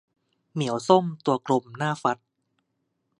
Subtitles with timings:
[0.53, 2.17] เหมียวส้มตัวกลมน่าฟัด